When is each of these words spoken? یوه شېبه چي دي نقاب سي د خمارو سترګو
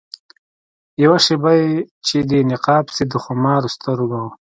یوه 1.03 1.17
شېبه 1.25 1.53
چي 2.05 2.17
دي 2.29 2.39
نقاب 2.51 2.85
سي 2.95 3.03
د 3.11 3.13
خمارو 3.25 3.67
سترګو 3.75 4.23